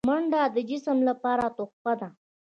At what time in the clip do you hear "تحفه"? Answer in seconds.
1.57-1.93